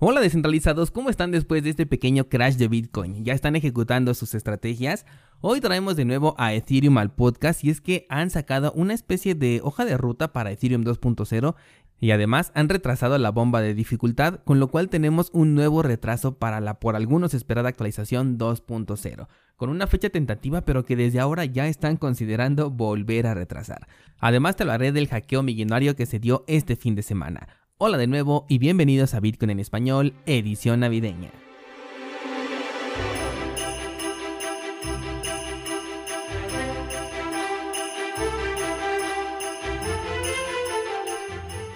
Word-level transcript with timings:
Hola 0.00 0.20
descentralizados, 0.20 0.92
¿cómo 0.92 1.10
están 1.10 1.32
después 1.32 1.64
de 1.64 1.70
este 1.70 1.84
pequeño 1.84 2.28
crash 2.28 2.54
de 2.54 2.68
Bitcoin? 2.68 3.24
¿Ya 3.24 3.32
están 3.32 3.56
ejecutando 3.56 4.14
sus 4.14 4.32
estrategias? 4.36 5.04
Hoy 5.40 5.60
traemos 5.60 5.96
de 5.96 6.04
nuevo 6.04 6.36
a 6.38 6.54
Ethereum 6.54 6.98
al 6.98 7.10
podcast 7.12 7.64
y 7.64 7.70
es 7.70 7.80
que 7.80 8.06
han 8.08 8.30
sacado 8.30 8.70
una 8.76 8.94
especie 8.94 9.34
de 9.34 9.60
hoja 9.60 9.84
de 9.84 9.96
ruta 9.96 10.32
para 10.32 10.52
Ethereum 10.52 10.84
2.0 10.84 11.56
y 11.98 12.12
además 12.12 12.52
han 12.54 12.68
retrasado 12.68 13.18
la 13.18 13.32
bomba 13.32 13.60
de 13.60 13.74
dificultad, 13.74 14.38
con 14.44 14.60
lo 14.60 14.68
cual 14.68 14.88
tenemos 14.88 15.30
un 15.32 15.56
nuevo 15.56 15.82
retraso 15.82 16.38
para 16.38 16.60
la 16.60 16.78
por 16.78 16.94
algunos 16.94 17.34
esperada 17.34 17.68
actualización 17.68 18.38
2.0, 18.38 19.26
con 19.56 19.68
una 19.68 19.88
fecha 19.88 20.10
tentativa 20.10 20.60
pero 20.60 20.84
que 20.84 20.94
desde 20.94 21.18
ahora 21.18 21.44
ya 21.44 21.66
están 21.66 21.96
considerando 21.96 22.70
volver 22.70 23.26
a 23.26 23.34
retrasar. 23.34 23.88
Además 24.20 24.54
te 24.54 24.62
hablaré 24.62 24.92
del 24.92 25.08
hackeo 25.08 25.42
millonario 25.42 25.96
que 25.96 26.06
se 26.06 26.20
dio 26.20 26.44
este 26.46 26.76
fin 26.76 26.94
de 26.94 27.02
semana. 27.02 27.48
Hola 27.80 27.96
de 27.96 28.08
nuevo 28.08 28.44
y 28.48 28.58
bienvenidos 28.58 29.14
a 29.14 29.20
Bitcoin 29.20 29.50
en 29.50 29.60
español, 29.60 30.12
edición 30.26 30.80
navideña. 30.80 31.30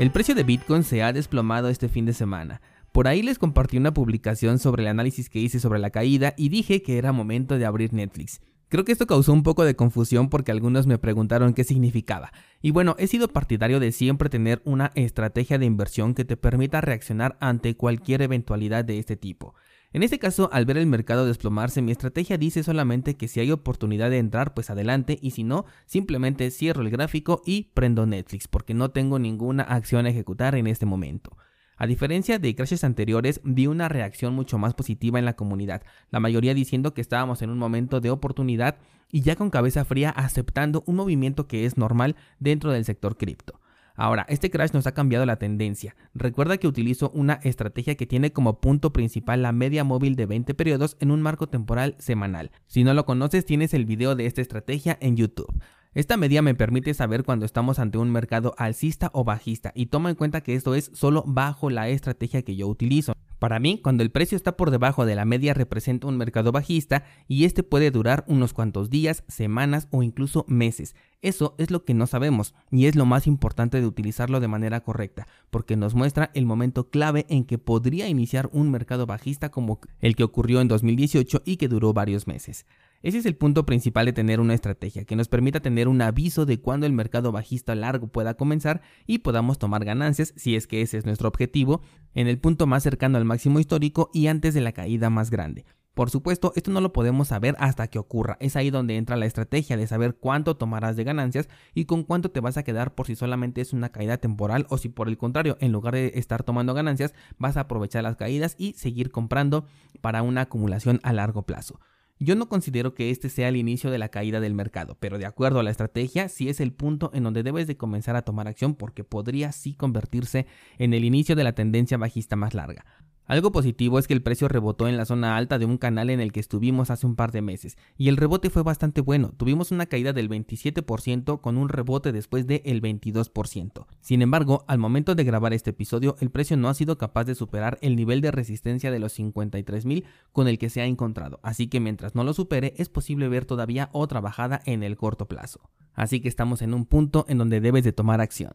El 0.01 0.11
precio 0.11 0.35
de 0.35 0.43
Bitcoin 0.43 0.83
se 0.83 1.05
ha 1.05 1.13
desplomado 1.13 1.69
este 1.69 1.89
fin 1.89 2.05
de 2.05 2.15
semana. 2.15 2.61
Por 2.91 3.07
ahí 3.07 3.23
les 3.23 3.39
compartí 3.39 3.77
una 3.77 3.95
publicación 3.95 4.59
sobre 4.59 4.83
el 4.83 4.89
análisis 4.89 5.31
que 5.31 5.39
hice 5.39 5.61
sobre 5.61 5.79
la 5.79 5.91
caída 5.91 6.35
y 6.37 6.49
dije 6.49 6.83
que 6.83 6.99
era 6.99 7.13
momento 7.13 7.59
de 7.59 7.65
abrir 7.65 7.93
Netflix. 7.93 8.41
Creo 8.73 8.85
que 8.85 8.91
esto 8.91 9.07
causó 9.07 9.35
un 9.35 9.43
poco 9.45 9.65
de 9.65 9.77
confusión 9.77 10.31
porque 10.31 10.51
algunos 10.51 10.89
me 10.89 10.99
preguntaron 10.99 11.53
qué 11.53 11.63
significaba. 11.63 12.33
Y 12.65 12.71
bueno, 12.71 12.95
he 12.99 13.09
sido 13.09 13.27
partidario 13.27 13.81
de 13.81 13.91
siempre 13.91 14.29
tener 14.31 14.63
una 14.65 14.93
estrategia 14.95 15.59
de 15.59 15.67
inversión 15.67 16.15
que 16.15 16.25
te 16.25 16.37
permita 16.37 16.81
reaccionar 16.81 17.37
ante 17.41 17.77
cualquier 17.77 18.23
eventualidad 18.23 18.85
de 18.85 19.01
este 19.01 19.17
tipo. 19.17 19.57
En 19.93 20.05
este 20.05 20.21
caso, 20.21 20.49
al 20.53 20.65
ver 20.65 20.79
el 20.79 20.87
mercado 20.87 21.27
desplomarse, 21.27 21.83
mi 21.83 21.91
estrategia 21.91 22.39
dice 22.39 22.63
solamente 22.63 23.17
que 23.17 23.27
si 23.27 23.41
hay 23.41 23.51
oportunidad 23.51 24.11
de 24.11 24.19
entrar, 24.19 24.55
pues 24.55 24.71
adelante, 24.71 25.19
y 25.21 25.33
si 25.33 25.43
no, 25.43 25.67
simplemente 25.87 26.51
cierro 26.53 26.83
el 26.83 26.91
gráfico 26.91 27.43
y 27.45 27.73
prendo 27.75 28.07
Netflix, 28.07 28.47
porque 28.47 28.75
no 28.75 28.93
tengo 28.93 29.19
ninguna 29.19 29.65
acción 29.65 30.07
a 30.07 30.11
ejecutar 30.11 30.55
en 30.55 30.69
este 30.69 30.87
momento. 30.87 31.37
A 31.83 31.87
diferencia 31.89 32.39
de 32.39 32.55
crashes 32.55 32.85
anteriores, 32.85 33.41
vi 33.43 33.67
una 33.67 33.89
reacción 33.89 34.35
mucho 34.35 34.57
más 34.57 34.73
positiva 34.73 35.19
en 35.19 35.25
la 35.25 35.35
comunidad, 35.35 35.83
la 36.11 36.21
mayoría 36.21 36.55
diciendo 36.55 36.95
que 36.95 37.01
estábamos 37.01 37.43
en 37.43 37.51
un 37.51 37.59
momento 37.59 38.01
de 38.01 38.11
oportunidad 38.11 38.77
y 39.11 39.23
ya 39.23 39.35
con 39.35 39.51
cabeza 39.51 39.85
fría 39.85 40.11
aceptando 40.11 40.85
un 40.87 40.95
movimiento 40.95 41.49
que 41.49 41.67
es 41.67 41.77
normal 41.77 42.15
dentro 42.39 42.71
del 42.71 42.85
sector 42.85 43.17
cripto. 43.17 43.61
Ahora, 43.97 44.25
este 44.29 44.49
crash 44.49 44.71
nos 44.73 44.87
ha 44.87 44.95
cambiado 44.95 45.27
la 45.27 45.41
tendencia. 45.41 45.97
Recuerda 46.15 46.57
que 46.57 46.69
utilizo 46.69 47.11
una 47.15 47.41
estrategia 47.43 47.97
que 47.97 48.07
tiene 48.07 48.33
como 48.33 48.61
punto 48.61 48.93
principal 48.93 49.43
la 49.43 49.51
media 49.51 49.83
móvil 49.83 50.15
de 50.15 50.27
20 50.27 50.55
periodos 50.55 50.97
en 51.01 51.11
un 51.11 51.21
marco 51.21 51.49
temporal 51.49 51.97
semanal. 51.99 52.53
Si 52.69 52.85
no 52.85 52.95
lo 52.95 53.07
conoces, 53.07 53.45
tienes 53.45 53.75
el 53.75 53.87
video 53.87 54.15
de 54.15 54.27
esta 54.27 54.41
estrategia 54.41 54.99
en 55.01 55.17
YouTube. 55.17 55.53
Esta 55.95 56.17
medida 56.17 56.41
me 56.41 56.55
permite 56.55 56.95
saber 56.95 57.23
cuando 57.23 57.45
estamos 57.45 57.79
ante 57.79 57.99
un 57.99 58.11
mercado 58.11 58.55
alcista 58.57 59.11
o 59.13 59.25
bajista 59.25 59.73
y 59.75 59.87
toma 59.87 60.09
en 60.09 60.17
cuenta 60.17 60.41
que 60.41 60.55
esto 60.55 60.75
es 60.75 60.91
solo 60.95 61.23
bajo 61.27 61.69
la 61.69 61.91
estrategia 61.91 62.41
que 62.41 62.57
yo 62.57 62.67
utilizo. 62.67 63.13
Para 63.39 63.59
mí, 63.59 63.79
cuando 63.83 64.03
el 64.03 64.11
precio 64.11 64.37
está 64.37 64.57
por 64.57 64.71
debajo 64.71 65.05
de 65.05 65.17
la 65.17 65.27
media 65.27 65.53
representa 65.53 66.07
un 66.07 66.17
mercado 66.17 66.51
bajista 66.51 67.05
y 67.29 67.45
este 67.45 67.63
puede 67.63 67.91
durar 67.91 68.25
unos 68.27 68.55
cuantos 68.55 68.89
días, 68.89 69.23
semanas 69.29 69.89
o 69.91 70.03
incluso 70.03 70.47
meses. 70.49 70.95
Eso 71.21 71.55
es 71.59 71.71
lo 71.71 71.85
que 71.85 71.93
no 71.93 72.07
sabemos 72.07 72.55
y 72.71 72.87
es 72.87 72.97
lo 72.97 73.05
más 73.05 73.27
importante 73.27 73.79
de 73.79 73.87
utilizarlo 73.87 74.41
de 74.41 74.49
manera 74.49 74.81
correcta, 74.81 75.27
porque 75.51 75.77
nos 75.77 75.95
muestra 75.95 76.31
el 76.33 76.47
momento 76.47 76.89
clave 76.89 77.27
en 77.29 77.45
que 77.45 77.59
podría 77.59 78.09
iniciar 78.09 78.49
un 78.53 78.71
mercado 78.71 79.05
bajista 79.05 79.51
como 79.51 79.81
el 80.01 80.17
que 80.17 80.25
ocurrió 80.25 80.63
en 80.63 80.69
2018 80.69 81.43
y 81.45 81.57
que 81.59 81.69
duró 81.69 81.93
varios 81.93 82.27
meses. 82.27 82.65
Ese 83.03 83.19
es 83.19 83.27
el 83.27 83.35
punto 83.35 83.67
principal 83.67 84.07
de 84.07 84.13
tener 84.13 84.39
una 84.39 84.55
estrategia, 84.55 85.05
que 85.05 85.17
nos 85.17 85.27
permita 85.27 85.59
tener 85.59 85.89
un 85.89 86.01
aviso 86.03 86.47
de 86.47 86.61
cuándo 86.61 86.87
el 86.87 86.93
mercado 86.93 87.33
bajista 87.33 87.75
largo 87.75 88.07
pueda 88.07 88.35
comenzar 88.35 88.81
y 89.07 89.19
podamos 89.19 89.59
tomar 89.59 89.85
ganancias, 89.85 90.33
si 90.37 90.55
es 90.55 90.69
que 90.69 90.83
ese 90.83 90.99
es 90.99 91.05
nuestro 91.05 91.27
objetivo, 91.27 91.83
en 92.15 92.29
el 92.29 92.39
punto 92.39 92.69
más 92.69 92.85
cercano 92.85 93.19
al 93.19 93.25
máximo 93.25 93.59
histórico 93.59 94.09
y 94.15 94.29
antes 94.29 94.55
de 94.55 94.61
la 94.61 94.71
caída 94.71 95.11
más 95.11 95.31
grande. 95.31 95.65
Por 95.95 96.11
supuesto, 96.11 96.53
esto 96.55 96.71
no 96.71 96.81
lo 96.81 96.93
podemos 96.93 97.29
saber 97.29 97.57
hasta 97.59 97.89
que 97.89 97.99
ocurra. 97.99 98.39
Es 98.41 98.55
ahí 98.57 98.71
donde 98.71 98.97
entra 98.97 99.17
la 99.17 99.27
estrategia 99.27 99.77
de 99.77 99.87
saber 99.87 100.15
cuánto 100.15 100.57
tomarás 100.57 100.97
de 100.97 101.05
ganancias 101.05 101.49
y 101.75 101.85
con 101.85 102.05
cuánto 102.05 102.31
te 102.31 102.41
vas 102.41 102.57
a 102.57 102.63
quedar 102.63 102.95
por 102.95 103.09
si 103.09 103.17
solamente 103.17 103.61
es 103.61 103.73
una 103.75 103.91
caída 103.91 104.17
temporal 104.17 104.65
o 104.71 104.79
si 104.79 104.89
por 104.89 105.09
el 105.09 105.19
contrario, 105.19 105.59
en 105.61 105.73
lugar 105.73 105.95
de 105.95 106.13
estar 106.15 106.45
tomando 106.45 106.73
ganancias, 106.73 107.15
vas 107.37 107.57
a 107.57 107.63
aprovechar 107.63 108.05
las 108.05 108.17
caídas 108.17 108.55
y 108.57 108.73
seguir 108.75 109.11
comprando 109.11 109.67
para 110.01 110.23
una 110.23 110.43
acumulación 110.43 111.01
a 111.03 111.13
largo 111.13 111.43
plazo. 111.43 111.79
Yo 112.25 112.37
no 112.37 112.49
considero 112.49 112.95
que 112.95 113.11
este 113.11 113.29
sea 113.29 113.49
el 113.49 113.57
inicio 113.57 113.91
de 113.91 113.99
la 113.99 114.09
caída 114.09 114.39
del 114.39 114.55
mercado, 114.55 114.97
pero 115.01 115.19
de 115.19 115.27
acuerdo 115.27 115.59
a 115.59 115.65
la 115.65 115.73
estrategia, 115.73 116.29
sí 116.29 116.49
es 116.49 116.61
el 116.61 116.73
punto 116.73 117.11
en 117.15 117.25
donde 117.25 117.43
debes 117.43 117.67
de 117.67 117.77
comenzar 117.77 118.15
a 118.15 118.23
tomar 118.23 118.47
acción 118.47 118.77
porque 118.77 119.03
podría 119.03 119.51
sí 119.51 119.75
convertirse 119.75 120.47
en 120.79 120.95
el 120.95 121.05
inicio 121.05 121.35
de 121.35 121.43
la 121.43 121.57
tendencia 121.57 121.99
bajista 121.99 122.37
más 122.37 122.55
larga. 122.55 122.85
Algo 123.33 123.51
positivo 123.51 123.99
es 123.99 124.07
que 124.07 124.13
el 124.13 124.21
precio 124.23 124.47
rebotó 124.47 124.89
en 124.89 124.99
la 124.99 125.07
zona 125.07 125.39
alta 125.39 125.59
de 125.59 125.65
un 125.65 125.79
canal 125.79 126.11
en 126.11 126.21
el 126.21 126.33
que 126.33 126.41
estuvimos 126.41 126.91
hace 126.91 127.07
un 127.07 127.17
par 127.17 127.33
de 127.33 127.41
meses, 127.41 127.79
y 127.97 128.11
el 128.11 128.19
rebote 128.19 128.51
fue 128.51 128.63
bastante 128.63 129.01
bueno, 129.01 129.33
tuvimos 129.35 129.71
una 129.71 129.87
caída 129.87 130.13
del 130.13 130.29
27% 130.29 131.41
con 131.41 131.57
un 131.57 131.71
rebote 131.71 132.13
después 132.13 132.47
del 132.47 132.83
22%. 132.83 133.87
Sin 134.03 134.21
embargo, 134.21 134.67
al 134.69 134.77
momento 134.77 135.15
de 135.15 135.25
grabar 135.25 135.55
este 135.55 135.71
episodio, 135.71 136.15
el 136.21 136.29
precio 136.29 136.59
no 136.59 136.69
ha 136.69 136.75
sido 136.75 136.99
capaz 136.99 137.25
de 137.25 137.35
superar 137.35 137.79
el 137.81 137.97
nivel 137.97 138.21
de 138.21 138.33
resistencia 138.33 138.91
de 138.91 138.99
los 138.99 139.19
53.000 139.19 140.05
con 140.33 140.47
el 140.47 140.59
que 140.59 140.69
se 140.69 140.83
ha 140.83 140.85
encontrado, 140.85 141.41
así 141.43 141.69
que 141.69 141.81
mientras 141.81 142.15
no 142.15 142.25
lo 142.25 142.35
supere 142.35 142.75
es 142.77 142.91
posible 142.91 143.29
ver 143.29 143.47
todavía 143.47 143.89
otra 143.93 144.21
bajada 144.21 144.61
en 144.67 144.83
el 144.83 144.99
corto 144.99 145.27
plazo. 145.27 145.71
Así 145.95 146.21
que 146.21 146.29
estamos 146.29 146.61
en 146.61 146.75
un 146.75 146.85
punto 146.85 147.25
en 147.29 147.39
donde 147.39 147.63
debes 147.63 147.85
de 147.85 147.95
tomar 147.95 148.21
acción. 148.21 148.53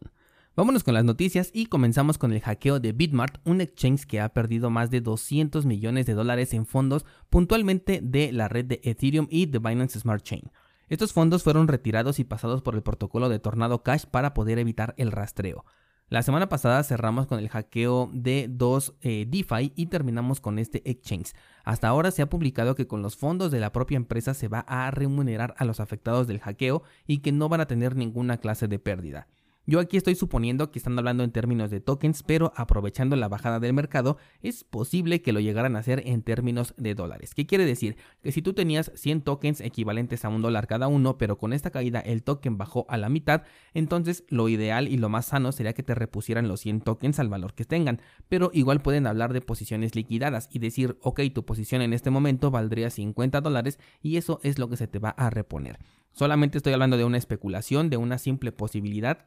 Vámonos 0.58 0.82
con 0.82 0.94
las 0.94 1.04
noticias 1.04 1.50
y 1.54 1.66
comenzamos 1.66 2.18
con 2.18 2.32
el 2.32 2.40
hackeo 2.40 2.80
de 2.80 2.90
Bitmart, 2.90 3.38
un 3.44 3.60
exchange 3.60 4.06
que 4.06 4.20
ha 4.20 4.30
perdido 4.30 4.70
más 4.70 4.90
de 4.90 5.00
200 5.00 5.64
millones 5.64 6.04
de 6.04 6.14
dólares 6.14 6.52
en 6.52 6.66
fondos 6.66 7.06
puntualmente 7.30 8.00
de 8.02 8.32
la 8.32 8.48
red 8.48 8.64
de 8.64 8.80
Ethereum 8.82 9.28
y 9.30 9.46
de 9.46 9.60
Binance 9.60 10.00
Smart 10.00 10.24
Chain. 10.24 10.50
Estos 10.88 11.12
fondos 11.12 11.44
fueron 11.44 11.68
retirados 11.68 12.18
y 12.18 12.24
pasados 12.24 12.60
por 12.60 12.74
el 12.74 12.82
protocolo 12.82 13.28
de 13.28 13.38
Tornado 13.38 13.84
Cash 13.84 14.06
para 14.06 14.34
poder 14.34 14.58
evitar 14.58 14.94
el 14.98 15.12
rastreo. 15.12 15.64
La 16.08 16.24
semana 16.24 16.48
pasada 16.48 16.82
cerramos 16.82 17.28
con 17.28 17.38
el 17.38 17.50
hackeo 17.50 18.10
de 18.12 18.48
dos 18.50 18.96
eh, 19.00 19.26
DeFi 19.28 19.72
y 19.76 19.86
terminamos 19.86 20.40
con 20.40 20.58
este 20.58 20.82
exchange. 20.90 21.34
Hasta 21.62 21.86
ahora 21.86 22.10
se 22.10 22.22
ha 22.22 22.28
publicado 22.28 22.74
que 22.74 22.88
con 22.88 23.00
los 23.00 23.16
fondos 23.16 23.52
de 23.52 23.60
la 23.60 23.70
propia 23.70 23.94
empresa 23.94 24.34
se 24.34 24.48
va 24.48 24.64
a 24.66 24.90
remunerar 24.90 25.54
a 25.56 25.64
los 25.64 25.78
afectados 25.78 26.26
del 26.26 26.40
hackeo 26.40 26.82
y 27.06 27.18
que 27.18 27.30
no 27.30 27.48
van 27.48 27.60
a 27.60 27.68
tener 27.68 27.94
ninguna 27.94 28.38
clase 28.38 28.66
de 28.66 28.80
pérdida. 28.80 29.28
Yo 29.70 29.80
aquí 29.80 29.98
estoy 29.98 30.14
suponiendo 30.14 30.70
que 30.70 30.78
están 30.78 30.98
hablando 30.98 31.24
en 31.24 31.30
términos 31.30 31.70
de 31.70 31.80
tokens, 31.80 32.22
pero 32.22 32.54
aprovechando 32.56 33.16
la 33.16 33.28
bajada 33.28 33.60
del 33.60 33.74
mercado, 33.74 34.16
es 34.40 34.64
posible 34.64 35.20
que 35.20 35.34
lo 35.34 35.40
llegaran 35.40 35.76
a 35.76 35.80
hacer 35.80 36.04
en 36.06 36.22
términos 36.22 36.72
de 36.78 36.94
dólares. 36.94 37.34
¿Qué 37.34 37.46
quiere 37.46 37.66
decir? 37.66 37.98
Que 38.22 38.32
si 38.32 38.40
tú 38.40 38.54
tenías 38.54 38.90
100 38.94 39.20
tokens 39.20 39.60
equivalentes 39.60 40.24
a 40.24 40.30
un 40.30 40.40
dólar 40.40 40.68
cada 40.68 40.88
uno, 40.88 41.18
pero 41.18 41.36
con 41.36 41.52
esta 41.52 41.68
caída 41.68 42.00
el 42.00 42.22
token 42.22 42.56
bajó 42.56 42.86
a 42.88 42.96
la 42.96 43.10
mitad, 43.10 43.42
entonces 43.74 44.24
lo 44.30 44.48
ideal 44.48 44.88
y 44.88 44.96
lo 44.96 45.10
más 45.10 45.26
sano 45.26 45.52
sería 45.52 45.74
que 45.74 45.82
te 45.82 45.94
repusieran 45.94 46.48
los 46.48 46.60
100 46.60 46.80
tokens 46.80 47.18
al 47.18 47.28
valor 47.28 47.52
que 47.52 47.66
tengan. 47.66 48.00
Pero 48.30 48.50
igual 48.54 48.80
pueden 48.80 49.06
hablar 49.06 49.34
de 49.34 49.42
posiciones 49.42 49.94
liquidadas 49.94 50.48
y 50.50 50.60
decir, 50.60 50.96
ok, 51.02 51.20
tu 51.34 51.44
posición 51.44 51.82
en 51.82 51.92
este 51.92 52.08
momento 52.08 52.50
valdría 52.50 52.88
50 52.88 53.42
dólares 53.42 53.78
y 54.00 54.16
eso 54.16 54.40
es 54.42 54.58
lo 54.58 54.70
que 54.70 54.78
se 54.78 54.86
te 54.86 54.98
va 54.98 55.10
a 55.10 55.28
reponer. 55.28 55.78
Solamente 56.12 56.56
estoy 56.56 56.72
hablando 56.72 56.96
de 56.96 57.04
una 57.04 57.18
especulación, 57.18 57.90
de 57.90 57.98
una 57.98 58.16
simple 58.16 58.50
posibilidad 58.50 59.26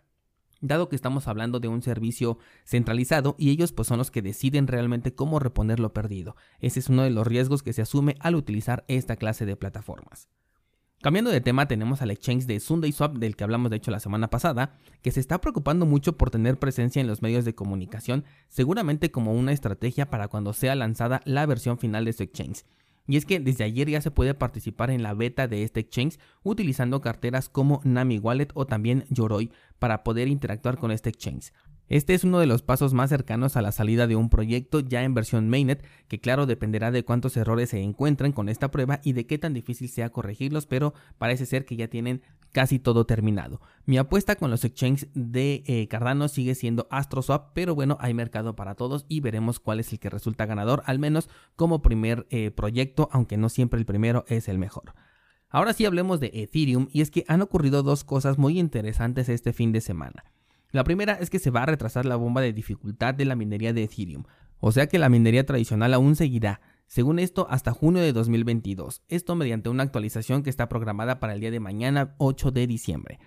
dado 0.61 0.89
que 0.89 0.95
estamos 0.95 1.27
hablando 1.27 1.59
de 1.59 1.67
un 1.67 1.81
servicio 1.81 2.37
centralizado 2.63 3.35
y 3.37 3.49
ellos 3.49 3.73
pues 3.73 3.87
son 3.87 3.97
los 3.97 4.11
que 4.11 4.21
deciden 4.21 4.67
realmente 4.67 5.13
cómo 5.13 5.39
reponer 5.39 5.79
lo 5.79 5.93
perdido. 5.93 6.35
Ese 6.59 6.79
es 6.79 6.89
uno 6.89 7.03
de 7.03 7.09
los 7.09 7.27
riesgos 7.27 7.63
que 7.63 7.73
se 7.73 7.81
asume 7.81 8.15
al 8.19 8.35
utilizar 8.35 8.85
esta 8.87 9.15
clase 9.15 9.45
de 9.45 9.55
plataformas. 9.55 10.29
Cambiando 11.01 11.31
de 11.31 11.41
tema, 11.41 11.67
tenemos 11.67 12.03
al 12.03 12.11
exchange 12.11 12.45
de 12.45 12.59
SundaySwap 12.59 13.17
del 13.17 13.35
que 13.35 13.43
hablamos 13.43 13.71
de 13.71 13.77
hecho 13.77 13.89
la 13.89 13.99
semana 13.99 14.29
pasada, 14.29 14.77
que 15.01 15.11
se 15.11 15.19
está 15.19 15.41
preocupando 15.41 15.87
mucho 15.87 16.15
por 16.15 16.29
tener 16.29 16.59
presencia 16.59 16.99
en 16.99 17.07
los 17.07 17.23
medios 17.23 17.43
de 17.43 17.55
comunicación, 17.55 18.23
seguramente 18.49 19.09
como 19.09 19.33
una 19.33 19.51
estrategia 19.51 20.11
para 20.11 20.27
cuando 20.27 20.53
sea 20.53 20.75
lanzada 20.75 21.21
la 21.25 21.47
versión 21.47 21.79
final 21.79 22.05
de 22.05 22.13
su 22.13 22.21
exchange. 22.21 22.65
Y 23.07 23.17
es 23.17 23.25
que 23.25 23.39
desde 23.39 23.63
ayer 23.63 23.89
ya 23.89 24.01
se 24.01 24.11
puede 24.11 24.33
participar 24.33 24.91
en 24.91 25.03
la 25.03 25.13
beta 25.13 25.47
de 25.47 25.63
este 25.63 25.79
exchange 25.79 26.19
utilizando 26.43 27.01
carteras 27.01 27.49
como 27.49 27.81
Nami 27.83 28.19
Wallet 28.19 28.49
o 28.53 28.65
también 28.65 29.05
Yoroi 29.09 29.51
para 29.79 30.03
poder 30.03 30.27
interactuar 30.27 30.77
con 30.77 30.91
este 30.91 31.09
exchange. 31.09 31.51
Este 31.91 32.13
es 32.13 32.23
uno 32.23 32.39
de 32.39 32.45
los 32.45 32.61
pasos 32.61 32.93
más 32.93 33.09
cercanos 33.09 33.57
a 33.57 33.61
la 33.61 33.73
salida 33.73 34.07
de 34.07 34.15
un 34.15 34.29
proyecto 34.29 34.79
ya 34.79 35.03
en 35.03 35.13
versión 35.13 35.49
mainnet, 35.49 35.83
que 36.07 36.21
claro 36.21 36.45
dependerá 36.45 36.89
de 36.89 37.03
cuántos 37.03 37.35
errores 37.35 37.71
se 37.71 37.81
encuentren 37.81 38.31
con 38.31 38.47
esta 38.47 38.71
prueba 38.71 39.01
y 39.03 39.11
de 39.11 39.27
qué 39.27 39.37
tan 39.37 39.53
difícil 39.53 39.89
sea 39.89 40.09
corregirlos, 40.09 40.67
pero 40.67 40.93
parece 41.17 41.45
ser 41.45 41.65
que 41.65 41.75
ya 41.75 41.89
tienen 41.89 42.21
casi 42.53 42.79
todo 42.79 43.05
terminado. 43.05 43.59
Mi 43.85 43.97
apuesta 43.97 44.37
con 44.37 44.49
los 44.49 44.63
exchanges 44.63 45.09
de 45.15 45.63
eh, 45.65 45.89
Cardano 45.89 46.29
sigue 46.29 46.55
siendo 46.55 46.87
AstroSwap, 46.91 47.51
pero 47.53 47.75
bueno, 47.75 47.97
hay 47.99 48.13
mercado 48.13 48.55
para 48.55 48.75
todos 48.75 49.05
y 49.09 49.19
veremos 49.19 49.59
cuál 49.59 49.81
es 49.81 49.91
el 49.91 49.99
que 49.99 50.09
resulta 50.09 50.45
ganador, 50.45 50.83
al 50.85 50.97
menos 50.97 51.27
como 51.57 51.81
primer 51.81 52.25
eh, 52.29 52.51
proyecto, 52.51 53.09
aunque 53.11 53.35
no 53.35 53.49
siempre 53.49 53.77
el 53.77 53.85
primero 53.85 54.23
es 54.29 54.47
el 54.47 54.59
mejor. 54.59 54.93
Ahora 55.49 55.73
sí 55.73 55.83
hablemos 55.83 56.21
de 56.21 56.31
Ethereum 56.35 56.87
y 56.93 57.01
es 57.01 57.11
que 57.11 57.25
han 57.27 57.41
ocurrido 57.41 57.83
dos 57.83 58.05
cosas 58.05 58.37
muy 58.37 58.57
interesantes 58.57 59.27
este 59.27 59.51
fin 59.51 59.73
de 59.73 59.81
semana. 59.81 60.23
La 60.71 60.83
primera 60.83 61.13
es 61.13 61.29
que 61.29 61.39
se 61.39 61.51
va 61.51 61.63
a 61.63 61.65
retrasar 61.65 62.05
la 62.05 62.15
bomba 62.15 62.41
de 62.41 62.53
dificultad 62.53 63.13
de 63.13 63.25
la 63.25 63.35
minería 63.35 63.73
de 63.73 63.83
Ethereum, 63.83 64.23
o 64.59 64.71
sea 64.71 64.87
que 64.87 64.99
la 64.99 65.09
minería 65.09 65.45
tradicional 65.45 65.93
aún 65.93 66.15
seguirá, 66.15 66.61
según 66.87 67.19
esto, 67.19 67.47
hasta 67.49 67.71
junio 67.71 68.01
de 68.01 68.13
2022, 68.13 69.03
esto 69.07 69.35
mediante 69.35 69.69
una 69.69 69.83
actualización 69.83 70.43
que 70.43 70.49
está 70.49 70.69
programada 70.69 71.19
para 71.19 71.33
el 71.33 71.39
día 71.39 71.51
de 71.51 71.59
mañana 71.59 72.15
8 72.17 72.51
de 72.51 72.67
diciembre. 72.67 73.19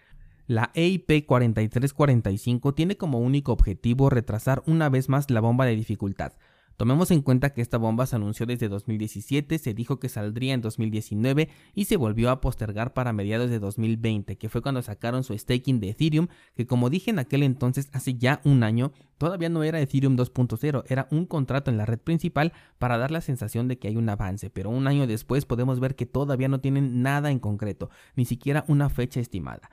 La 0.47 0.71
EIP 0.75 1.25
4345 1.27 2.75
tiene 2.75 2.97
como 2.97 3.19
único 3.19 3.53
objetivo 3.53 4.11
retrasar 4.11 4.63
una 4.67 4.91
vez 4.91 5.09
más 5.09 5.31
la 5.31 5.41
bomba 5.41 5.65
de 5.65 5.77
dificultad, 5.77 6.35
Tomemos 6.77 7.11
en 7.11 7.23
cuenta 7.23 7.51
que 7.51 7.63
esta 7.63 7.79
bomba 7.79 8.07
se 8.07 8.17
anunció 8.17 8.47
desde 8.47 8.69
2017, 8.69 9.59
se 9.59 9.75
dijo 9.75 10.01
que 10.01 10.09
saldría 10.09 10.55
en 10.55 10.61
2019 10.61 11.49
y 11.73 11.85
se 11.85 11.97
volvió 11.97 12.31
a 12.31 12.41
postergar 12.41 12.93
para 12.95 13.13
mediados 13.13 13.51
de 13.51 13.61
2020, 13.61 14.37
que 14.37 14.49
fue 14.49 14.61
cuando 14.61 14.83
sacaron 14.83 15.23
su 15.23 15.39
staking 15.39 15.79
de 15.79 15.91
Ethereum, 15.91 16.29
que 16.57 16.67
como 16.67 16.91
dije 16.91 17.11
en 17.11 17.21
aquel 17.21 17.45
entonces 17.45 17.89
hace 17.93 18.15
ya 18.15 18.41
un 18.45 18.65
año, 18.65 18.93
todavía 19.19 19.49
no 19.49 19.63
era 19.63 19.81
Ethereum 19.81 20.17
2.0, 20.17 20.85
era 20.89 21.07
un 21.11 21.27
contrato 21.27 21.71
en 21.71 21.77
la 21.77 21.87
red 21.87 21.99
principal 21.99 22.53
para 22.79 22.99
dar 22.99 23.11
la 23.13 23.21
sensación 23.21 23.69
de 23.69 23.79
que 23.79 23.89
hay 23.89 23.97
un 23.97 24.09
avance, 24.09 24.51
pero 24.51 24.71
un 24.71 24.89
año 24.89 25.07
después 25.07 25.47
podemos 25.47 25.79
ver 25.79 25.95
que 25.95 26.07
todavía 26.07 26.49
no 26.49 26.61
tienen 26.61 27.03
nada 27.03 27.31
en 27.31 27.39
concreto, 27.39 27.91
ni 28.17 28.25
siquiera 28.25 28.65
una 28.67 28.89
fecha 28.89 29.21
estimada 29.21 29.71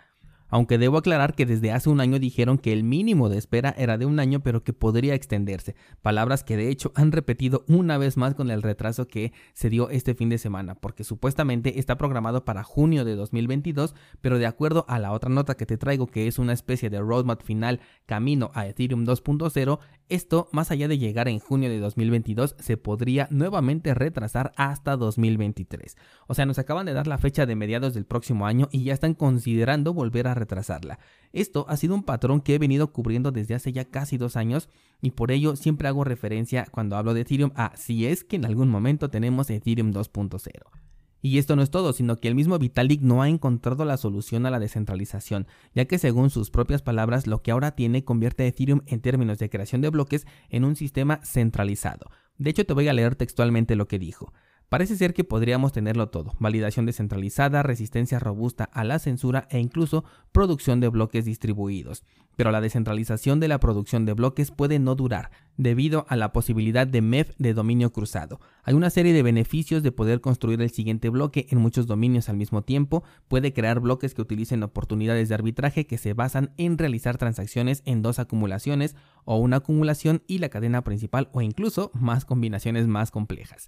aunque 0.52 0.78
debo 0.78 0.98
aclarar 0.98 1.34
que 1.34 1.48
desde 1.48 1.72
hace 1.72 1.90
un 1.90 2.00
año 2.00 2.20
dijeron 2.20 2.60
que 2.60 2.74
el 2.74 2.84
mínimo 2.84 3.30
de 3.30 3.40
espera 3.40 3.74
era 3.78 3.98
de 3.98 4.06
un 4.06 4.20
año 4.20 4.42
pero 4.42 4.64
que 4.64 4.74
podría 4.74 5.16
extenderse, 5.16 5.76
palabras 6.02 6.44
que 6.44 6.58
de 6.58 6.70
hecho 6.70 6.92
han 6.94 7.12
repetido 7.12 7.66
una 7.68 7.98
vez 7.98 8.18
más 8.18 8.36
con 8.36 8.52
el 8.52 8.62
retraso 8.62 9.08
que 9.08 9.34
se 9.54 9.70
dio 9.70 9.90
este 9.90 10.14
fin 10.14 10.30
de 10.30 10.38
semana, 10.38 10.76
porque 10.76 11.04
supuestamente 11.04 11.80
está 11.80 11.98
programado 11.98 12.46
para 12.46 12.64
junio 12.64 13.06
de 13.06 13.16
2022, 13.16 13.96
pero 14.22 14.38
de 14.38 14.46
acuerdo 14.46 14.86
a 14.88 15.00
la 15.00 15.12
otra 15.12 15.30
nota 15.30 15.56
que 15.56 15.66
te 15.66 15.78
traigo 15.78 16.08
que 16.08 16.28
es 16.28 16.38
una 16.38 16.54
especie 16.54 16.90
de 16.90 17.00
roadmap 17.00 17.42
final 17.42 17.80
camino 18.06 18.52
a 18.54 18.68
Ethereum 18.68 19.06
2.0, 19.06 19.80
esto 20.12 20.50
más 20.52 20.72
allá 20.72 20.88
de 20.88 20.98
llegar 20.98 21.28
en 21.28 21.40
junio 21.40 21.70
de 21.70 21.80
2022 21.80 22.56
se 22.60 22.78
podría 22.78 23.28
nuevamente 23.32 23.94
retrasar 23.94 24.52
hasta 24.58 24.98
2023. 24.98 25.96
O 26.28 26.34
sea, 26.34 26.46
nos 26.46 26.60
acaban 26.60 26.86
de 26.86 26.94
dar 26.94 27.08
la 27.08 27.18
fecha 27.18 27.46
de 27.46 27.56
mediados 27.56 27.94
del 27.94 28.06
próximo 28.06 28.46
año 28.46 28.68
y 28.72 28.84
ya 28.84 28.94
están 28.94 29.14
considerando 29.14 29.94
volver 29.94 30.28
a 30.28 30.34
retrasarla. 30.34 31.00
Esto 31.32 31.66
ha 31.70 31.78
sido 31.78 31.96
un 31.96 32.04
patrón 32.04 32.42
que 32.42 32.56
he 32.56 32.60
venido 32.60 32.92
cubriendo 32.92 33.32
desde 33.32 33.56
hace 33.56 33.72
ya 33.72 33.86
casi 33.86 34.18
dos 34.18 34.36
años 34.36 34.70
y 35.02 35.12
por 35.12 35.32
ello 35.32 35.56
siempre 35.56 35.88
hago 35.88 36.04
referencia 36.04 36.68
cuando 36.70 36.98
hablo 36.98 37.14
de 37.14 37.22
Ethereum 37.22 37.52
a 37.56 37.76
si 37.78 38.06
es 38.06 38.24
que 38.24 38.36
en 38.36 38.46
algún 38.46 38.70
momento 38.70 39.10
tenemos 39.10 39.50
Ethereum 39.50 39.94
2.0. 39.94 40.91
Y 41.22 41.38
esto 41.38 41.56
no 41.56 41.62
es 41.62 41.70
todo, 41.70 41.94
sino 41.94 42.18
que 42.18 42.28
el 42.28 42.36
mismo 42.36 42.58
Vitalik 42.58 43.02
no 43.02 43.22
ha 43.22 43.30
encontrado 43.30 43.86
la 43.86 43.98
solución 43.98 44.46
a 44.46 44.50
la 44.50 44.60
descentralización, 44.60 45.48
ya 45.76 45.86
que 45.86 46.00
según 46.00 46.30
sus 46.30 46.50
propias 46.50 46.82
palabras, 46.82 47.28
lo 47.28 47.42
que 47.42 47.52
ahora 47.52 47.72
tiene 47.76 48.04
convierte 48.04 48.44
a 48.44 48.48
Ethereum 48.48 48.82
en 48.88 49.02
términos 49.02 49.38
de 49.38 49.50
creación 49.50 49.82
de 49.82 49.90
bloques 49.90 50.26
en 50.50 50.66
un 50.66 50.76
sistema 50.76 51.20
centralizado. 51.24 52.10
De 52.38 52.50
hecho, 52.50 52.66
te 52.66 52.74
voy 52.74 52.88
a 52.88 52.94
leer 52.94 53.16
textualmente 53.16 53.76
lo 53.76 53.88
que 53.88 54.00
dijo. 54.00 54.34
Parece 54.72 54.96
ser 54.96 55.14
que 55.14 55.26
podríamos 55.26 55.74
tenerlo 55.74 56.08
todo, 56.08 56.34
validación 56.40 56.86
descentralizada, 56.86 57.62
resistencia 57.62 58.20
robusta 58.20 58.64
a 58.64 58.86
la 58.86 59.00
censura 59.00 59.46
e 59.50 59.60
incluso 59.60 60.06
producción 60.32 60.80
de 60.80 60.88
bloques 60.88 61.26
distribuidos. 61.26 62.06
Pero 62.38 62.52
la 62.52 62.62
descentralización 62.62 63.42
de 63.42 63.50
la 63.50 63.60
producción 63.60 64.06
de 64.06 64.14
bloques 64.14 64.50
puede 64.50 64.80
no 64.80 64.96
durar, 64.96 65.30
debido 65.58 66.06
a 66.08 66.16
la 66.16 66.32
posibilidad 66.32 66.88
de 66.88 67.02
MEF 67.02 67.32
de 67.38 67.54
dominio 67.54 67.92
cruzado. 67.92 68.40
Hay 68.64 68.74
una 68.74 68.90
serie 68.90 69.12
de 69.12 69.24
beneficios 69.24 69.84
de 69.84 69.92
poder 69.92 70.22
construir 70.22 70.62
el 70.62 70.70
siguiente 70.70 71.10
bloque 71.10 71.48
en 71.50 71.58
muchos 71.58 71.86
dominios 71.86 72.30
al 72.30 72.38
mismo 72.38 72.62
tiempo, 72.62 73.04
puede 73.28 73.52
crear 73.52 73.82
bloques 73.82 74.14
que 74.14 74.22
utilicen 74.22 74.64
oportunidades 74.64 75.28
de 75.28 75.36
arbitraje 75.36 75.86
que 75.86 75.98
se 75.98 76.14
basan 76.14 76.54
en 76.56 76.78
realizar 76.78 77.18
transacciones 77.18 77.84
en 77.84 78.02
dos 78.02 78.20
acumulaciones 78.20 78.96
o 79.26 79.36
una 79.36 79.58
acumulación 79.58 80.24
y 80.28 80.38
la 80.38 80.48
cadena 80.48 80.86
principal 80.86 81.28
o 81.34 81.42
incluso 81.42 81.92
más 81.94 82.24
combinaciones 82.24 82.88
más 82.88 83.12
complejas. 83.12 83.68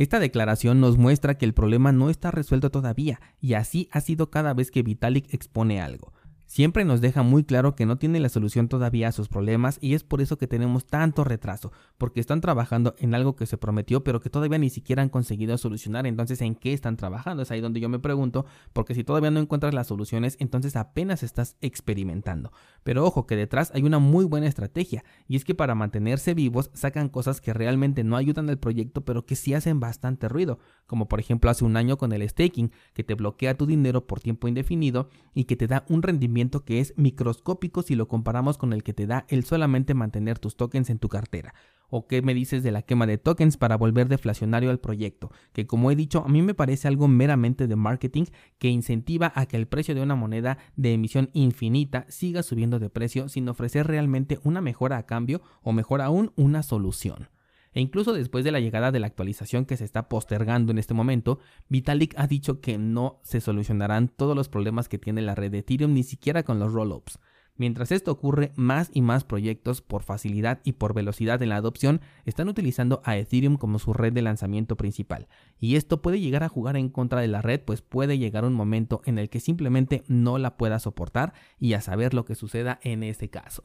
Esta 0.00 0.18
declaración 0.18 0.80
nos 0.80 0.96
muestra 0.96 1.36
que 1.36 1.44
el 1.44 1.52
problema 1.52 1.92
no 1.92 2.08
está 2.08 2.30
resuelto 2.30 2.70
todavía, 2.70 3.20
y 3.38 3.52
así 3.52 3.90
ha 3.92 4.00
sido 4.00 4.30
cada 4.30 4.54
vez 4.54 4.70
que 4.70 4.82
Vitalik 4.82 5.34
expone 5.34 5.82
algo 5.82 6.14
siempre 6.50 6.84
nos 6.84 7.00
deja 7.00 7.22
muy 7.22 7.44
claro 7.44 7.76
que 7.76 7.86
no 7.86 7.96
tiene 7.96 8.18
la 8.18 8.28
solución 8.28 8.66
todavía 8.66 9.06
a 9.06 9.12
sus 9.12 9.28
problemas 9.28 9.78
y 9.80 9.94
es 9.94 10.02
por 10.02 10.20
eso 10.20 10.36
que 10.36 10.48
tenemos 10.48 10.84
tanto 10.84 11.22
retraso, 11.22 11.70
porque 11.96 12.18
están 12.18 12.40
trabajando 12.40 12.96
en 12.98 13.14
algo 13.14 13.36
que 13.36 13.46
se 13.46 13.56
prometió 13.56 14.02
pero 14.02 14.20
que 14.20 14.30
todavía 14.30 14.58
ni 14.58 14.68
siquiera 14.68 15.00
han 15.00 15.10
conseguido 15.10 15.56
solucionar, 15.58 16.08
entonces 16.08 16.40
¿en 16.40 16.56
qué 16.56 16.72
están 16.72 16.96
trabajando? 16.96 17.44
Es 17.44 17.52
ahí 17.52 17.60
donde 17.60 17.78
yo 17.78 17.88
me 17.88 18.00
pregunto, 18.00 18.46
porque 18.72 18.96
si 18.96 19.04
todavía 19.04 19.30
no 19.30 19.38
encuentras 19.38 19.74
las 19.74 19.86
soluciones, 19.86 20.36
entonces 20.40 20.74
apenas 20.74 21.22
estás 21.22 21.56
experimentando. 21.60 22.50
Pero 22.82 23.04
ojo 23.04 23.28
que 23.28 23.36
detrás 23.36 23.70
hay 23.72 23.84
una 23.84 24.00
muy 24.00 24.24
buena 24.24 24.48
estrategia, 24.48 25.04
y 25.28 25.36
es 25.36 25.44
que 25.44 25.54
para 25.54 25.76
mantenerse 25.76 26.34
vivos 26.34 26.72
sacan 26.74 27.10
cosas 27.10 27.40
que 27.40 27.54
realmente 27.54 28.02
no 28.02 28.16
ayudan 28.16 28.50
al 28.50 28.58
proyecto 28.58 29.04
pero 29.04 29.24
que 29.24 29.36
sí 29.36 29.54
hacen 29.54 29.78
bastante 29.78 30.28
ruido, 30.28 30.58
como 30.88 31.06
por 31.06 31.20
ejemplo 31.20 31.48
hace 31.48 31.64
un 31.64 31.76
año 31.76 31.96
con 31.96 32.10
el 32.10 32.28
staking, 32.28 32.72
que 32.92 33.04
te 33.04 33.14
bloquea 33.14 33.56
tu 33.56 33.66
dinero 33.66 34.08
por 34.08 34.18
tiempo 34.18 34.48
indefinido 34.48 35.10
y 35.32 35.44
que 35.44 35.54
te 35.54 35.68
da 35.68 35.84
un 35.88 36.02
que 36.48 36.80
es 36.80 36.94
microscópico 36.96 37.82
si 37.82 37.94
lo 37.94 38.08
comparamos 38.08 38.56
con 38.56 38.72
el 38.72 38.82
que 38.82 38.94
te 38.94 39.06
da 39.06 39.26
el 39.28 39.44
solamente 39.44 39.94
mantener 39.94 40.38
tus 40.38 40.56
tokens 40.56 40.88
en 40.88 40.98
tu 40.98 41.08
cartera. 41.08 41.54
¿O 41.90 42.06
qué 42.06 42.22
me 42.22 42.34
dices 42.34 42.62
de 42.62 42.70
la 42.70 42.82
quema 42.82 43.06
de 43.06 43.18
tokens 43.18 43.56
para 43.56 43.76
volver 43.76 44.08
deflacionario 44.08 44.70
al 44.70 44.78
proyecto? 44.78 45.30
Que 45.52 45.66
como 45.66 45.90
he 45.90 45.96
dicho, 45.96 46.24
a 46.24 46.28
mí 46.28 46.40
me 46.40 46.54
parece 46.54 46.88
algo 46.88 47.08
meramente 47.08 47.66
de 47.66 47.76
marketing 47.76 48.24
que 48.58 48.68
incentiva 48.68 49.32
a 49.34 49.46
que 49.46 49.56
el 49.56 49.66
precio 49.66 49.94
de 49.94 50.02
una 50.02 50.14
moneda 50.14 50.58
de 50.76 50.92
emisión 50.92 51.30
infinita 51.32 52.06
siga 52.08 52.42
subiendo 52.42 52.78
de 52.78 52.90
precio 52.90 53.28
sin 53.28 53.48
ofrecer 53.48 53.86
realmente 53.86 54.38
una 54.44 54.60
mejora 54.60 54.98
a 54.98 55.06
cambio 55.06 55.42
o 55.62 55.72
mejor 55.72 56.00
aún 56.00 56.32
una 56.36 56.62
solución. 56.62 57.28
E 57.72 57.80
incluso 57.80 58.12
después 58.12 58.44
de 58.44 58.52
la 58.52 58.60
llegada 58.60 58.90
de 58.90 59.00
la 59.00 59.06
actualización 59.06 59.64
que 59.64 59.76
se 59.76 59.84
está 59.84 60.08
postergando 60.08 60.72
en 60.72 60.78
este 60.78 60.94
momento, 60.94 61.38
Vitalik 61.68 62.14
ha 62.18 62.26
dicho 62.26 62.60
que 62.60 62.78
no 62.78 63.20
se 63.22 63.40
solucionarán 63.40 64.08
todos 64.08 64.34
los 64.34 64.48
problemas 64.48 64.88
que 64.88 64.98
tiene 64.98 65.22
la 65.22 65.34
red 65.34 65.52
de 65.52 65.58
Ethereum 65.58 65.94
ni 65.94 66.02
siquiera 66.02 66.42
con 66.42 66.58
los 66.58 66.72
rollups. 66.72 67.18
Mientras 67.60 67.92
esto 67.92 68.10
ocurre, 68.10 68.52
más 68.56 68.90
y 68.94 69.02
más 69.02 69.24
proyectos 69.24 69.82
por 69.82 70.02
facilidad 70.02 70.60
y 70.64 70.72
por 70.72 70.94
velocidad 70.94 71.42
en 71.42 71.50
la 71.50 71.56
adopción 71.56 72.00
están 72.24 72.48
utilizando 72.48 73.02
a 73.04 73.18
Ethereum 73.18 73.58
como 73.58 73.78
su 73.78 73.92
red 73.92 74.14
de 74.14 74.22
lanzamiento 74.22 74.78
principal. 74.78 75.28
Y 75.58 75.76
esto 75.76 76.00
puede 76.00 76.20
llegar 76.20 76.42
a 76.42 76.48
jugar 76.48 76.78
en 76.78 76.88
contra 76.88 77.20
de 77.20 77.28
la 77.28 77.42
red, 77.42 77.60
pues 77.60 77.82
puede 77.82 78.16
llegar 78.16 78.46
un 78.46 78.54
momento 78.54 79.02
en 79.04 79.18
el 79.18 79.28
que 79.28 79.40
simplemente 79.40 80.04
no 80.08 80.38
la 80.38 80.56
pueda 80.56 80.78
soportar 80.78 81.34
y 81.58 81.74
a 81.74 81.82
saber 81.82 82.14
lo 82.14 82.24
que 82.24 82.34
suceda 82.34 82.80
en 82.82 83.02
ese 83.02 83.28
caso. 83.28 83.62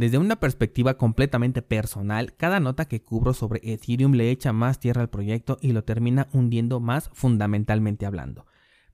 Desde 0.00 0.16
una 0.16 0.36
perspectiva 0.36 0.94
completamente 0.94 1.60
personal, 1.60 2.34
cada 2.34 2.58
nota 2.58 2.86
que 2.86 3.02
cubro 3.02 3.34
sobre 3.34 3.60
Ethereum 3.62 4.12
le 4.12 4.30
echa 4.30 4.50
más 4.50 4.80
tierra 4.80 5.02
al 5.02 5.10
proyecto 5.10 5.58
y 5.60 5.72
lo 5.72 5.84
termina 5.84 6.26
hundiendo 6.32 6.80
más 6.80 7.10
fundamentalmente 7.12 8.06
hablando. 8.06 8.46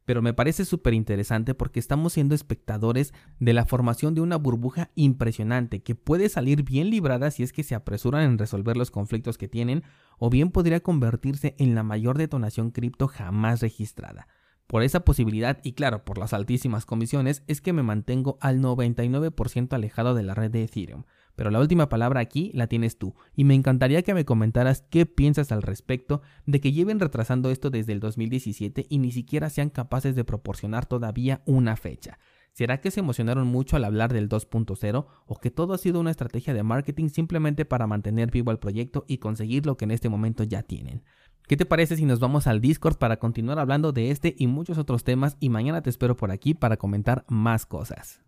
Pero 0.04 0.20
me 0.20 0.34
parece 0.34 0.64
súper 0.64 0.94
interesante 0.94 1.54
porque 1.54 1.78
estamos 1.78 2.14
siendo 2.14 2.34
espectadores 2.34 3.14
de 3.38 3.52
la 3.52 3.66
formación 3.66 4.16
de 4.16 4.20
una 4.20 4.34
burbuja 4.34 4.90
impresionante 4.96 5.80
que 5.80 5.94
puede 5.94 6.28
salir 6.28 6.64
bien 6.64 6.90
librada 6.90 7.30
si 7.30 7.44
es 7.44 7.52
que 7.52 7.62
se 7.62 7.76
apresuran 7.76 8.24
en 8.24 8.36
resolver 8.36 8.76
los 8.76 8.90
conflictos 8.90 9.38
que 9.38 9.46
tienen 9.46 9.84
o 10.18 10.28
bien 10.28 10.50
podría 10.50 10.80
convertirse 10.80 11.54
en 11.60 11.76
la 11.76 11.84
mayor 11.84 12.18
detonación 12.18 12.72
cripto 12.72 13.06
jamás 13.06 13.60
registrada. 13.60 14.26
Por 14.66 14.82
esa 14.82 15.04
posibilidad 15.04 15.58
y 15.62 15.72
claro, 15.72 16.04
por 16.04 16.18
las 16.18 16.32
altísimas 16.32 16.86
comisiones, 16.86 17.44
es 17.46 17.60
que 17.60 17.72
me 17.72 17.84
mantengo 17.84 18.36
al 18.40 18.60
99% 18.60 19.72
alejado 19.72 20.14
de 20.14 20.24
la 20.24 20.34
red 20.34 20.50
de 20.50 20.64
Ethereum. 20.64 21.04
Pero 21.36 21.50
la 21.50 21.60
última 21.60 21.88
palabra 21.88 22.20
aquí 22.20 22.50
la 22.54 22.66
tienes 22.66 22.98
tú, 22.98 23.14
y 23.34 23.44
me 23.44 23.54
encantaría 23.54 24.02
que 24.02 24.14
me 24.14 24.24
comentaras 24.24 24.82
qué 24.90 25.06
piensas 25.06 25.52
al 25.52 25.62
respecto 25.62 26.22
de 26.46 26.60
que 26.60 26.72
lleven 26.72 26.98
retrasando 26.98 27.50
esto 27.50 27.70
desde 27.70 27.92
el 27.92 28.00
2017 28.00 28.86
y 28.88 28.98
ni 28.98 29.12
siquiera 29.12 29.50
sean 29.50 29.70
capaces 29.70 30.16
de 30.16 30.24
proporcionar 30.24 30.86
todavía 30.86 31.42
una 31.44 31.76
fecha. 31.76 32.18
¿Será 32.52 32.80
que 32.80 32.90
se 32.90 33.00
emocionaron 33.00 33.46
mucho 33.46 33.76
al 33.76 33.84
hablar 33.84 34.14
del 34.14 34.30
2.0 34.30 35.06
o 35.26 35.36
que 35.38 35.50
todo 35.50 35.74
ha 35.74 35.78
sido 35.78 36.00
una 36.00 36.10
estrategia 36.10 36.54
de 36.54 36.62
marketing 36.62 37.10
simplemente 37.10 37.66
para 37.66 37.86
mantener 37.86 38.30
vivo 38.30 38.50
el 38.50 38.58
proyecto 38.58 39.04
y 39.06 39.18
conseguir 39.18 39.66
lo 39.66 39.76
que 39.76 39.84
en 39.84 39.90
este 39.90 40.08
momento 40.08 40.42
ya 40.42 40.62
tienen? 40.62 41.04
¿Qué 41.46 41.56
te 41.56 41.64
parece 41.64 41.94
si 41.94 42.04
nos 42.06 42.18
vamos 42.18 42.48
al 42.48 42.60
Discord 42.60 42.96
para 42.96 43.18
continuar 43.18 43.60
hablando 43.60 43.92
de 43.92 44.10
este 44.10 44.34
y 44.36 44.48
muchos 44.48 44.78
otros 44.78 45.04
temas 45.04 45.36
y 45.38 45.48
mañana 45.48 45.80
te 45.80 45.90
espero 45.90 46.16
por 46.16 46.32
aquí 46.32 46.54
para 46.54 46.76
comentar 46.76 47.24
más 47.28 47.66
cosas? 47.66 48.20